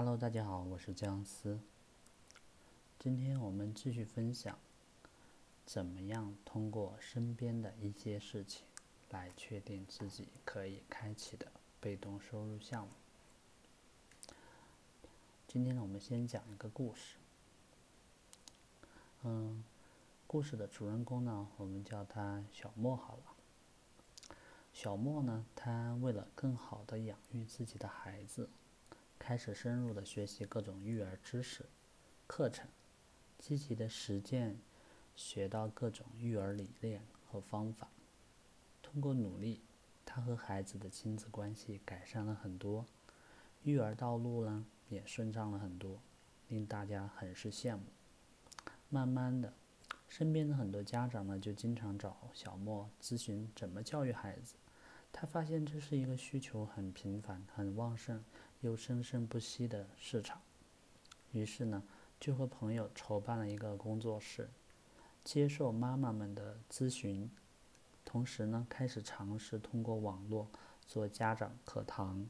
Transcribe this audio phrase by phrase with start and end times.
[0.00, 1.58] Hello，大家好，我是姜思。
[3.00, 4.56] 今天我们继续分享，
[5.66, 8.64] 怎么样通过身边的一些事情
[9.10, 11.50] 来确定自己可以开启的
[11.80, 12.92] 被动收入项目。
[15.48, 17.16] 今天呢，我们先讲一个故事。
[19.24, 19.64] 嗯，
[20.28, 24.36] 故事的主人公呢，我们叫他小莫好了。
[24.72, 28.48] 小莫呢，他为了更好的养育自己的孩子，
[29.28, 31.66] 开始深入的学习各种育儿知识、
[32.26, 32.66] 课程，
[33.38, 34.58] 积极的实践，
[35.14, 37.90] 学到各种育儿理念和方法。
[38.80, 39.60] 通过努力，
[40.06, 42.86] 他和孩子的亲子关系改善了很多，
[43.64, 46.00] 育儿道路呢也顺畅了很多，
[46.48, 47.82] 令大家很是羡慕。
[48.88, 49.52] 慢慢的，
[50.08, 54.54] 身边的很多家长呢就经常找小莫咨询怎么教育孩子。
[55.10, 58.22] 他发现这是一个需求很频繁、很旺盛
[58.60, 60.40] 又生生不息的市场，
[61.32, 61.82] 于是呢，
[62.18, 64.48] 就和朋友筹办了一个工作室，
[65.22, 67.30] 接受妈妈们的咨询，
[68.04, 70.48] 同时呢，开始尝试通过网络
[70.86, 72.28] 做家长课堂。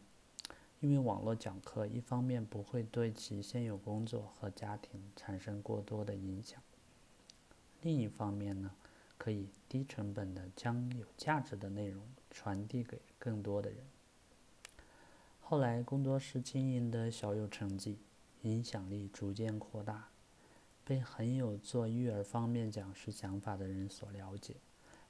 [0.80, 6.62] 因为网络讲课一方面不会对其现有工作和家庭产生过多的影响，
[7.82, 8.70] 另一方面呢。
[9.20, 13.84] 可以低成本的将有价值的内容传递给更多的人。
[15.50, 17.96] 后来工作室经营的小有成绩，
[18.42, 20.10] 影响力逐渐扩大，
[20.84, 24.56] 被很有做育儿方面讲师想法的人所了解，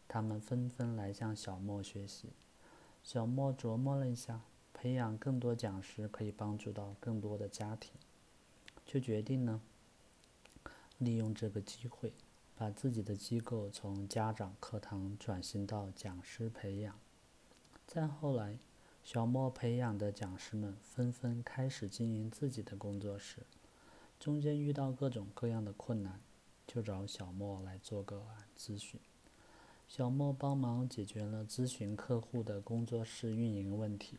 [0.07, 2.29] 他们纷纷来向小莫学习。
[3.03, 7.91] 小莫琢磨了一下，培养更多讲师可以帮助到更多的家庭，
[8.87, 9.61] 就决定呢，
[10.99, 12.13] 利用这个机会。
[12.55, 16.97] 把自己的机构从家长课堂转型到讲师培养。
[17.89, 18.57] 再后来，
[19.11, 23.39] 小莫培养的讲师们纷纷开始经营自己的工作室，
[24.21, 26.21] 中间遇到各种各样的困难，
[26.67, 28.23] 就找小莫来做个
[28.55, 29.01] 咨询。
[29.89, 34.19] 小莫帮忙解决了咨询客户的工作室运营问题，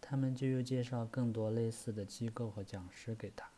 [0.00, 3.48] 他们就又介绍更多类似的机构和讲师给他。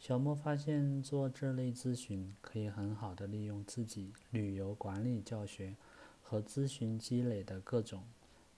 [0.00, 5.76] 小莫发现做这类咨询可以很好的利用自己旅游管理教学
[6.20, 8.02] 和咨询积累的各种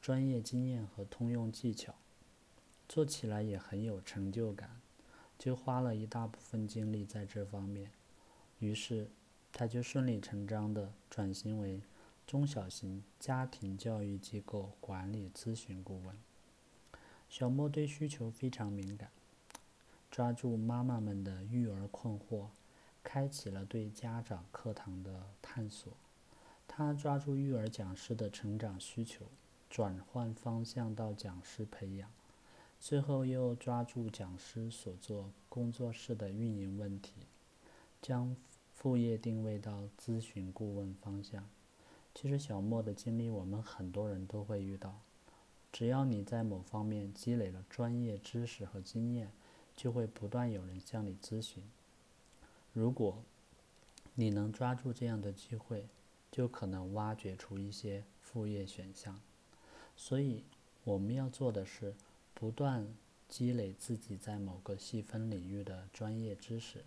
[0.00, 1.94] 专业经验和通用技巧，
[2.88, 4.81] 做起来也很有成就感，
[5.38, 7.91] 就花了一大部分精力在这方面。
[8.58, 9.10] 于是，
[9.53, 11.82] 他就顺理成章的转型为
[12.26, 16.16] 中小型家庭教育机构管理咨询顾问。
[17.28, 19.10] 小莫对需求非常敏感。
[20.10, 22.47] 抓住妈妈们的育儿困惑，
[23.04, 25.92] 开启了对家长课堂的探索。
[26.66, 29.26] 他抓住育儿讲师的成长需求，
[29.70, 32.10] 转换方向到讲师培养，
[32.80, 37.12] 最后又抓住讲师所做工作室的运营问题，
[38.00, 38.34] 将
[38.72, 41.48] 副业定位到咨询顾问方向。
[42.14, 45.00] 其实小莫的经历，我们很多人都会遇到。
[45.70, 49.30] 只要你在某方面积累了专业知识和经验，
[49.76, 51.62] 就会不断有人向你咨询。
[52.72, 53.22] 如果
[54.14, 55.86] 你能抓住这样的机会，
[56.32, 59.20] 就可能挖掘出一些副业选项。
[59.98, 60.44] 所以
[60.84, 61.92] 我们要做的是
[62.32, 62.86] 不断
[63.28, 66.84] 积累自己在某个细分领域的专业知识，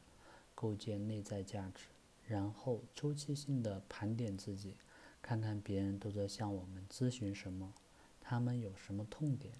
[0.55, 1.87] 构建内在价值，
[2.25, 4.77] 然后周期性的盘点自己，
[5.21, 7.73] 看看别人都在向我们咨询什么，
[8.21, 9.53] 他们有什么痛点，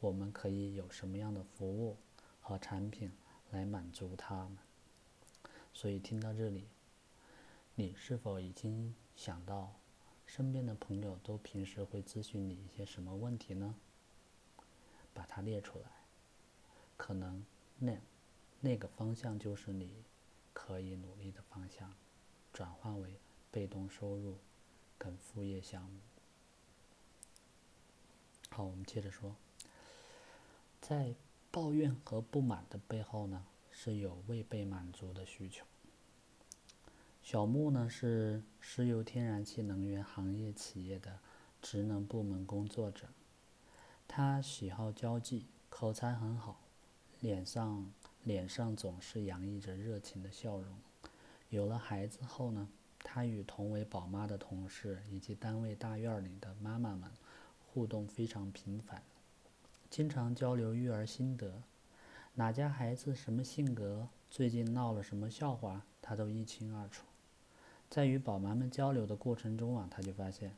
[0.00, 1.96] 我们可以有什么样的服务。
[2.40, 3.12] 和产品
[3.50, 4.56] 来满足他们。
[5.74, 6.64] 所以听到这里，
[7.74, 9.74] 你是否已经想到
[10.28, 13.74] 身边的朋友都平时会咨询你一些什么问题呢？
[15.14, 15.88] 把它列出来，
[16.98, 17.44] 可能
[17.78, 17.98] 那
[18.60, 20.04] 那个方向就是你
[20.52, 21.92] 可以努力的方向，
[22.52, 23.18] 转换为
[23.50, 24.36] 被动收入
[24.98, 25.98] 跟副业项目。
[28.50, 29.34] 好，我们接着说，
[30.80, 31.14] 在。
[31.50, 35.64] 抱怨和不满的背后呢，是有未被满足的需求。
[37.30, 41.18] 小木呢是石油天然气能源行业企业的
[41.60, 43.06] 职能部门工作者，
[44.06, 46.58] 他喜好交际，口才很好，
[47.20, 47.92] 脸上
[48.24, 50.78] 脸上总是洋溢着热情的笑容。
[51.50, 52.66] 有了孩子后呢，
[53.00, 57.10] 他与同为宝妈的同事以及单位大院里的妈妈们
[57.66, 59.02] 互动非常频繁。
[59.90, 61.62] 经常交流育儿心得，
[62.32, 67.04] 哪家孩子什么性格，最近闹了什么笑话，他都一清二楚。
[67.90, 70.54] 在与宝妈们交流的过程中啊，他就发现，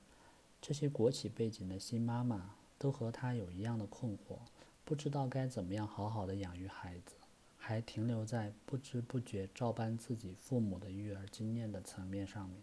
[0.61, 4.39] 这些国企背景的新妈妈都和他有一样的困惑，
[4.85, 7.15] 不知道该怎么样好好的养育孩子，
[7.57, 12.61] 还停留在不知不觉照搬自己父母的育儿经验的层面上面。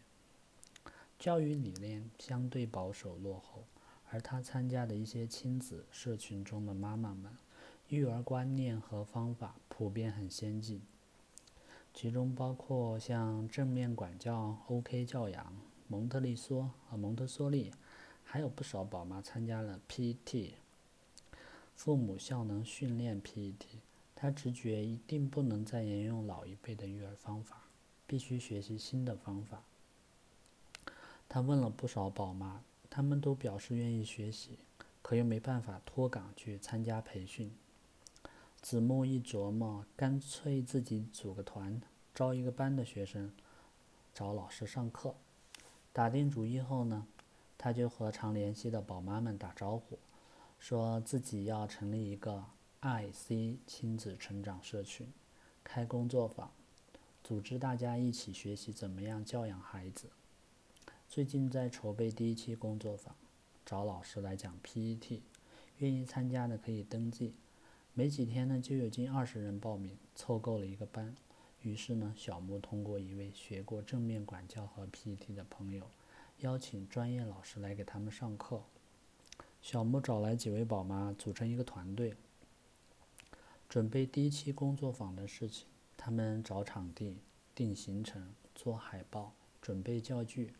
[1.18, 3.63] 教育理念相对保守落后，
[4.12, 7.31] 而他参加的一些亲子社群中的妈妈们，
[7.88, 10.81] 育儿观念和方法普遍很先进，
[12.00, 15.52] 其中包括像正面管教、OK 教养、
[15.88, 17.74] 蒙特利梭和蒙特梭利，
[18.24, 20.52] 还有不少宝妈参加了 PET，
[21.74, 23.56] 父母效能训练 PET。
[24.14, 27.64] 他直觉一定不能再沿用老一辈的育儿方法，
[28.06, 29.64] 必须学习新的方法。
[31.28, 32.62] 他问了不少宝妈，
[32.92, 34.60] 他们都表示愿意学习，
[35.02, 37.52] 可又没办法脱岗去参加培训。
[38.68, 41.81] 子木一琢磨，干脆自己组个团，
[42.14, 43.31] 招一个班的学生，
[44.14, 45.16] 找老师上课。
[45.94, 47.08] 打定主意后呢，
[47.58, 49.98] 他就和常联系的宝妈们打招呼，
[50.60, 52.44] 说自己要成立一个
[52.81, 55.08] IC 亲子成长社群，
[55.63, 56.52] 开工作坊，
[57.24, 60.10] 组织大家一起学习怎么样教养孩子。
[61.08, 63.16] 最近在筹备第一期工作坊，
[63.66, 65.22] 找老师来讲 PET，
[65.78, 67.34] 愿意参加的可以登记。
[67.98, 71.16] 没几天呢，就有近二十人报名，凑够了一个班。
[71.64, 75.90] 于是呢，小木通过一位学过正面管教和 PET 的朋友，
[76.42, 78.62] 邀请专业老师来给他们上课。
[79.64, 82.14] 小木找来几位宝妈，组成一个团队，
[83.68, 85.66] 准备第一期工作坊的事情。
[85.98, 87.18] 他们找场地、
[87.56, 90.54] 定行程、做海报、准备教具。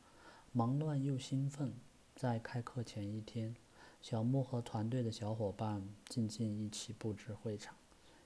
[0.51, 1.75] 忙乱又兴奋，
[2.16, 3.56] 在开课前一天，
[4.01, 7.75] 小木和团队的小伙伴静静一起布置会场，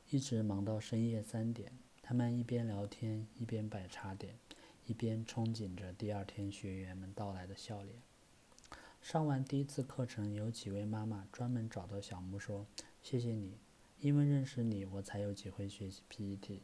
[0.10, 1.72] 一直忙到深夜三点。
[2.02, 4.38] 他们一边聊天，一边摆茶点，
[4.86, 7.96] 一边憧憬着第二天学员们到来的笑脸。
[9.02, 12.68] 上完第一次课程，有几位妈妈专门找到小木说
[13.02, 13.58] ：“谢谢你，
[14.00, 16.60] 因为认识你，我才有机会学习 PET。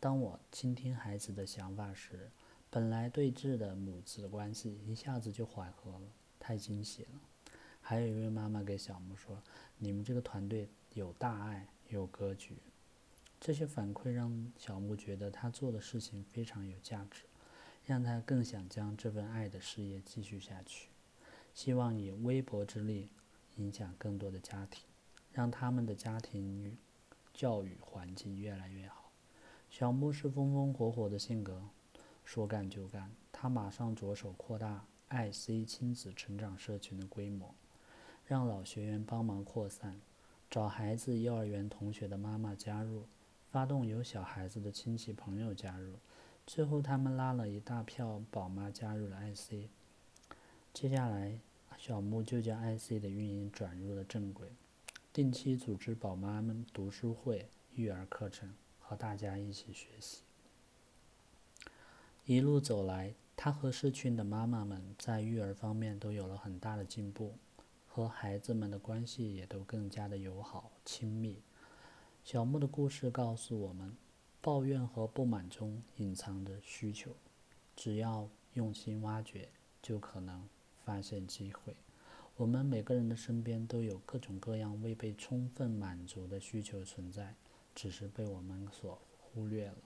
[0.00, 2.30] 当我倾听孩子的想法时。”
[2.70, 6.02] 本来对峙的母子关系一下子就缓和了，
[6.38, 7.08] 太惊喜了。
[7.88, 9.42] 还有一位妈妈给小木说
[9.78, 12.58] ：“你们这个团队有大爱，有格局。”
[13.40, 17.22] 这些反馈让小木觉得他做的事情非常有价值，
[17.86, 20.90] 让他更想将这份爱的事业继续下去，
[21.54, 23.08] 希望以微薄之力
[23.56, 24.84] 影响更多的家庭，
[25.32, 26.76] 让他们的家庭与
[27.32, 29.10] 教育环境越来越好。
[29.70, 31.62] 小木是风风火火的性格。
[32.22, 37.54] 说干就干，他马上着手扩大 IC 亲子成长社群的规模，
[38.28, 39.98] 让老学员帮忙扩散，
[40.50, 43.04] 找孩子幼儿园同学的妈妈加入，
[43.50, 45.94] 发动有小孩子的亲戚朋友加入，
[46.46, 49.70] 最后他们拉了一大票宝妈加入了 IC。
[50.74, 51.38] 接下来，
[51.78, 54.48] 小木就将 IC 的运营转入了正轨，
[55.10, 60.20] 定期组织宝妈们读书会、育儿课程，和大家一起学习。
[62.26, 67.32] 一路走来，他和社群的妈妈们在育儿方面都有了很大的进步，
[67.98, 71.42] 和孩子们的关系也都更加的友好亲密。
[72.22, 73.96] 小木的故事告诉我们，
[74.40, 77.10] 抱怨和不满中隐藏着需求，
[77.74, 79.48] 只要用心挖掘，
[79.82, 80.48] 就可能
[80.84, 81.74] 发现机会。
[82.36, 87.34] 我们每个人的身边都有各种各样未被充分满足的需求存在，
[87.74, 89.78] 只是被我们所忽略了。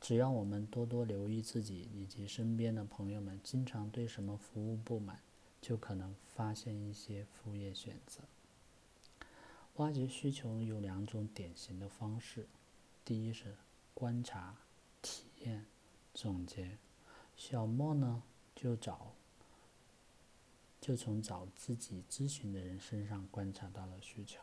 [0.00, 5.20] 只要我们多多留意自己以及身边的朋友们经常对什么服务不满，
[5.62, 8.24] 就可能发现一些副业选择。
[9.76, 12.46] 挖掘需求有两种典型的方式，
[13.02, 13.56] 第一是
[13.94, 14.58] 观察、
[15.00, 15.64] 体验、
[16.12, 16.76] 总结。
[17.34, 18.22] 小莫呢
[18.54, 19.14] 就找，
[20.78, 24.42] 就从找自己咨询的人身上观察到了需求。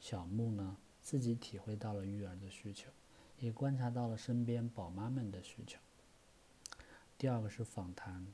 [0.00, 2.90] 小木呢自己体会到了育儿的需求。
[3.40, 5.78] 也观察到了身边宝妈们的需求。
[7.16, 8.26] 第二个是访谈。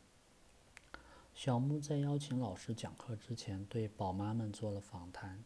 [1.35, 5.45] 小木在邀请老师讲课之前，对宝妈们做了访谈。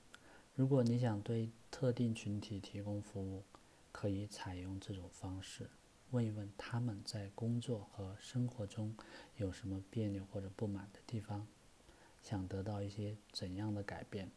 [0.54, 3.42] 如果你想对特定群体提供服务，
[3.90, 5.71] 可以采用这种方式，
[6.11, 8.95] 问一问他们在工作和生活中
[9.38, 11.47] 有什么别扭或者不满的地方，
[12.23, 14.30] 想得到一些怎样的改变。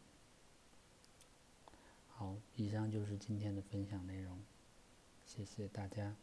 [2.08, 4.40] 好，以上就是今天的分享内容。
[5.26, 6.16] 谢谢大家。